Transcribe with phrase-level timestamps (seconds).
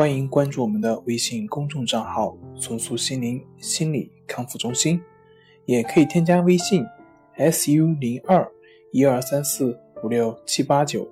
[0.00, 4.98] 欢迎关注我们的微信公众账号“重塑心灵心理康复中心”，
[5.66, 6.82] 也可以添加微信
[7.36, 8.50] “su 零二
[8.92, 11.06] 一二三四五六七八九”，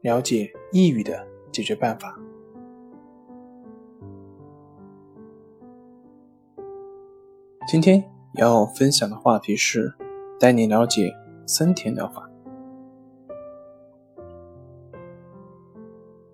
[0.00, 2.18] 了解抑郁的解决办法。
[7.68, 8.02] 今天
[8.38, 9.92] 要分享的话题是
[10.38, 11.12] 带你了解
[11.46, 12.29] 森田疗法。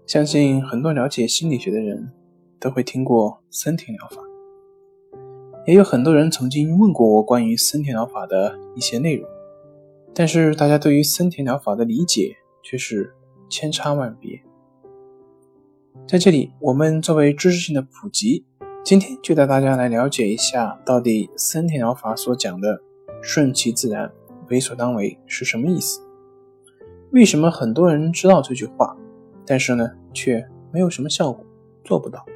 [0.06, 2.12] 相信很多了解心理学的人
[2.60, 4.22] 都会听过森田疗法，
[5.66, 9.28] 也有很多人曾经问过我关于森田疗法的一些内容，
[10.14, 13.12] 但是大家对于森田疗法的理解却是
[13.48, 14.40] 千差万别。
[16.06, 18.44] 在这里，我们作为知识性的普及，
[18.84, 22.80] 今天就带大家来了解一下，到底森田疗法所讲的
[23.20, 24.12] “顺其自然，
[24.50, 26.00] 为所当为”是什么意思？
[27.10, 28.96] 为什么很多人知道这句话？
[29.46, 31.44] 但是呢，却没有什么效果，
[31.84, 32.26] 做不到。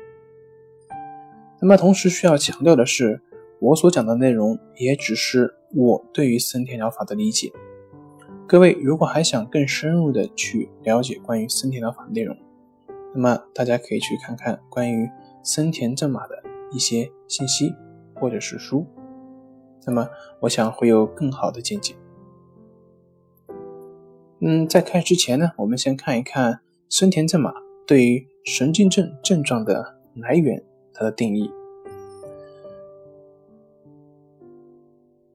[1.60, 3.20] 那么同时需要强调的是，
[3.58, 7.52] 我所讲的内容也只是我对于森田疗法的理解。
[8.46, 12.36] 各位如果还想更深入的去了解关于森田疗法的内容，
[13.14, 15.08] 那么大家可以去看看关于
[15.42, 17.74] 森田正马的一些信息
[18.14, 18.86] 或者是书，
[19.86, 20.08] 那么
[20.40, 21.94] 我想会有更好的见解。
[24.40, 26.60] 嗯，在开始之前呢，我们先看一看。
[26.92, 27.52] 森田正马
[27.86, 30.60] 对于神经症症状的来源，
[30.92, 31.48] 它的定义。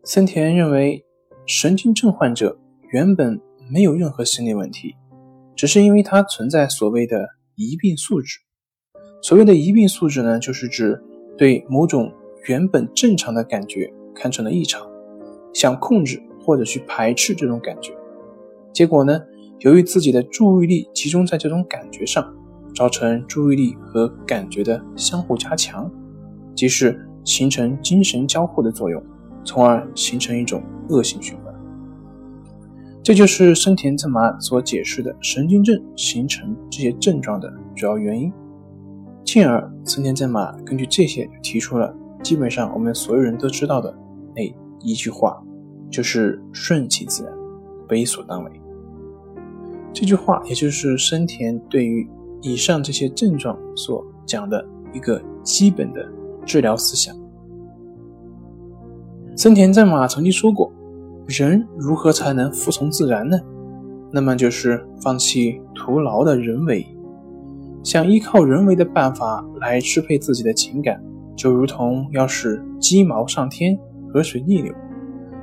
[0.04, 1.06] 森田认为，
[1.46, 2.60] 神经症患者
[2.92, 3.40] 原本
[3.72, 4.98] 没有任何心理问题，
[5.56, 8.40] 只是因为他存在所谓的疑病素质。
[9.22, 11.02] 所谓的疑病素质呢，就是指
[11.38, 12.12] 对某种
[12.50, 14.86] 原本正常的感觉看成了异常，
[15.54, 17.94] 想控制或者去排斥这种感觉，
[18.74, 19.22] 结果呢？
[19.60, 22.34] 由于自己的注意力集中在这种感觉上，
[22.76, 25.90] 造成注意力和感觉的相互加强，
[26.54, 29.02] 即是形成精神交互的作用，
[29.44, 31.56] 从而形成一种恶性循环。
[33.02, 38.32] 这就是生田正马所解释的神经症形成这些症状的主要原因。
[39.24, 43.96] 进而，森田正马根据这些提出了基本上我们所有人都知道的
[44.36, 44.44] 那
[44.82, 45.42] 一句话，
[45.90, 47.34] 就是顺其自然，
[47.90, 48.52] 为所当为。
[49.96, 52.06] 这句话也就是生田对于
[52.42, 56.06] 以上这些症状所讲的一个基本的
[56.46, 57.16] 治疗思想。
[59.38, 60.70] 森田正马曾经说过
[61.28, 63.40] ：“人如何才能服从自然呢？
[64.12, 66.86] 那么就是放弃徒劳的人为。
[67.82, 71.02] 想依靠人为的办法来支配自己的情感，
[71.38, 73.80] 就如同要使鸡毛上天，
[74.12, 74.74] 河水逆流，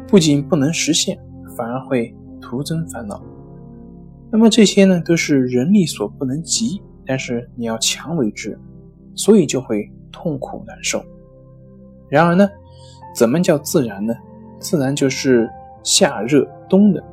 [0.07, 1.19] 不仅不能实现，
[1.57, 3.19] 反而会徒增烦恼。”
[4.33, 8.59] 那么这些呢，都是人力所不能及，但是你要强为之，
[9.15, 11.05] 所以就会痛苦难受。
[12.09, 12.49] 然而呢，
[13.15, 14.15] 怎么叫自然呢？
[14.59, 15.51] 自然就是
[15.83, 17.05] 夏热冬冷，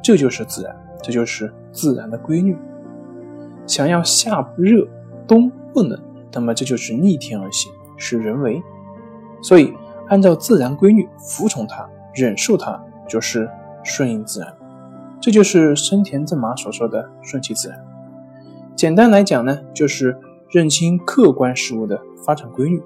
[0.00, 2.56] 这就是自然，这就是自然的规律。
[3.66, 4.86] 想要夏不热，
[5.26, 6.00] 冬不冷，
[6.32, 8.62] 那么这就是逆天而行，是人为。
[9.42, 9.74] 所以
[10.08, 13.50] 按照自然规律，服从它，忍受它，就是
[13.82, 14.56] 顺应自然。
[15.20, 17.78] 这就是生田正马所说的顺其自然。
[18.74, 20.16] 简单来讲呢，就是
[20.50, 22.82] 认清客观事物的发展规律，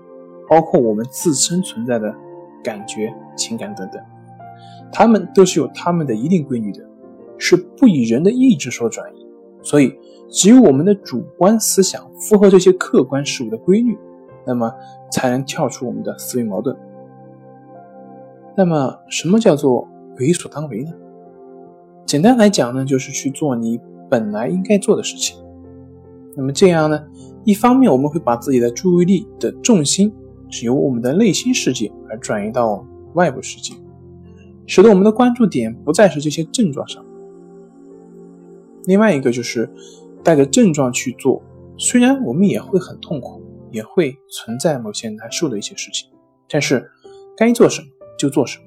[0.49, 2.13] 包括我们自身存在的
[2.63, 4.03] 感觉、情感等等，
[4.91, 6.85] 它们都是有它们的一定规律的，
[7.39, 9.25] 是不以人的意志所转移。
[9.63, 9.97] 所以，
[10.29, 13.97] 只有我们的主观思想符合这些客观事物的规律，
[14.45, 14.71] 那么
[15.11, 16.77] 才能跳出我们的思维矛盾。
[18.57, 19.89] 那么，什么叫做
[20.19, 20.91] 为所当为呢？
[22.15, 23.77] 简单来讲呢，就是去做你
[24.09, 25.37] 本来应该做的事情。
[26.37, 27.05] 那么这样呢，
[27.43, 30.15] 一方面我们会把自己的注意力的重心
[30.49, 33.75] 是由我们的内心世界而转移到外部世界，
[34.65, 37.05] 使得我们的关注点不再是这些症状上。
[38.85, 39.69] 另外一个就是
[40.23, 41.43] 带着症状去做，
[41.77, 46.09] 虽然我们也会很痛苦，也会存在某些难受的一些事情，
[46.49, 46.89] 但是
[47.37, 48.65] 该做什么就做什么，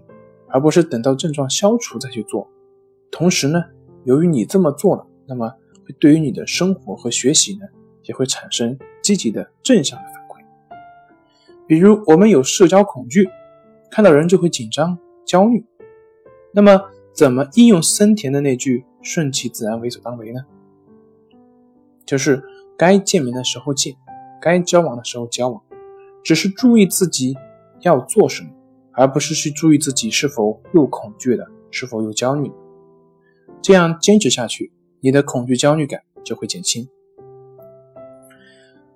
[0.49, 2.45] 而不是等到症状消除再去做。
[3.17, 3.63] 同时呢，
[4.03, 5.49] 由于你这么做了，那么
[5.83, 7.65] 会对于你的生活和学习呢，
[8.03, 10.39] 也会产生积极的正向的反馈。
[11.65, 13.27] 比如我们有社交恐惧，
[13.89, 15.65] 看到人就会紧张、焦虑。
[16.53, 16.79] 那么，
[17.11, 20.41] 怎么应用森田的那句“顺其自然，为所当为”呢？
[22.05, 22.43] 就是
[22.77, 23.95] 该见面的时候见，
[24.39, 25.59] 该交往的时候交往，
[26.23, 27.35] 只是注意自己
[27.81, 28.49] 要做什么，
[28.91, 32.51] 而不是去注意自己是否又恐惧的，是否又焦虑。
[33.67, 34.71] 这样坚持下去，
[35.01, 36.87] 你的恐惧焦虑感就会减轻。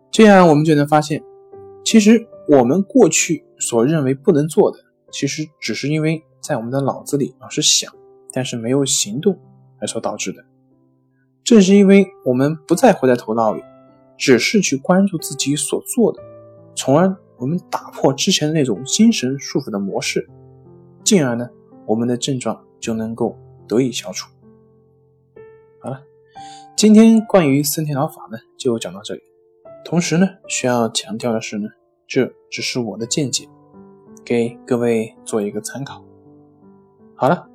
[0.10, 1.22] 这样我们就能发现，
[1.84, 4.78] 其实我们过去所认为不能做的，
[5.12, 7.94] 其实只是因为在我们的脑子里老是想，
[8.32, 9.38] 但是没有行动
[9.82, 10.42] 而所导致的。
[11.44, 13.62] 正是因为我们不再活在头脑里，
[14.18, 16.24] 只是去关注自己所做的，
[16.78, 20.30] 从而我们打破之前的那种精神束缚的模式，
[21.04, 21.50] 进而呢，
[21.86, 23.38] 我们的症状就能够
[23.68, 24.32] 得以消除。
[26.82, 29.22] 今天关于森田疗法呢，就讲到这里。
[29.86, 31.70] 同时呢，需要强调的是呢，
[32.08, 33.48] 这只是我的见解，
[34.26, 36.04] 给各位做一个参考。
[37.16, 37.48] 好了，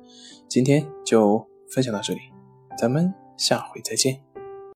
[0.47, 2.21] 今天就分享到这里，
[2.79, 4.26] 咱们下回再见。